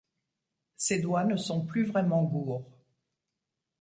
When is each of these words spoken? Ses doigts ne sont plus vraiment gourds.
Ses 0.77 0.97
doigts 0.97 1.25
ne 1.25 1.37
sont 1.37 1.63
plus 1.63 1.83
vraiment 1.85 2.23
gourds. 2.23 2.65